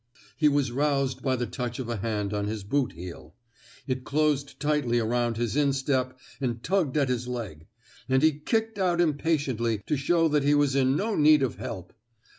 He 0.35 0.49
was 0.49 0.71
roused 0.71 1.21
by 1.21 1.35
the 1.35 1.45
touch 1.45 1.77
of 1.77 1.87
a 1.87 1.97
hand 1.97 2.33
on 2.33 2.47
his 2.47 2.63
boot 2.63 2.93
heel; 2.93 3.35
it 3.85 4.03
closed 4.03 4.59
tightly 4.59 4.97
around 4.97 5.37
his 5.37 5.55
instep 5.55 6.17
and 6.39 6.63
tugged 6.63 6.97
at 6.97 7.07
his 7.07 7.27
leg; 7.27 7.67
and 8.09 8.23
he 8.23 8.31
kicked 8.39 8.79
out 8.79 8.99
impatiently 8.99 9.83
to 9.85 9.95
show 9.95 10.27
that 10.29 10.41
he 10.43 10.55
was 10.55 10.75
in 10.75 10.95
no 10.95 11.13
need 11.13 11.43
of 11.43 11.57
help. 11.57 11.93